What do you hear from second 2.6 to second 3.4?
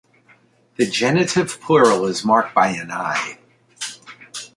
an "-i".